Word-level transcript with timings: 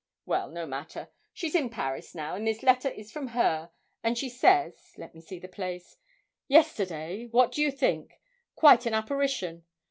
'Well, 0.25 0.49
no 0.49 0.65
matter; 0.65 1.09
she's 1.31 1.53
in 1.53 1.69
Paris 1.69 2.15
now, 2.15 2.33
and 2.33 2.47
this 2.47 2.63
letter 2.63 2.89
is 2.89 3.11
from 3.11 3.27
her, 3.37 3.69
and 4.03 4.17
she 4.17 4.29
says 4.29 4.95
let 4.97 5.13
me 5.13 5.21
see 5.21 5.37
the 5.37 5.47
place 5.47 5.97
"Yesterday, 6.47 7.27
what 7.29 7.51
do 7.51 7.61
you 7.61 7.69
think? 7.69 8.19
quite 8.55 8.87
an 8.87 8.95
apparition! 8.95 9.63